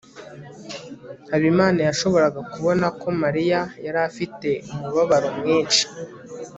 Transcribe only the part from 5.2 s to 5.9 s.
mwinshi